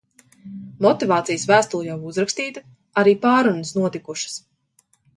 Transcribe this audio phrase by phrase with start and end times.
[0.85, 2.65] Motivācijas vēstule jau uzrakstīta.
[3.05, 4.45] Arī pārrunas notikušas.